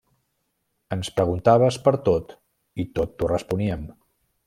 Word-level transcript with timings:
Ens 0.95 1.11
preguntaves 1.19 1.79
per 1.89 1.95
tot 2.09 2.35
i 2.85 2.89
tot 2.99 3.17
t’ho 3.21 3.33
responíem. 3.37 3.89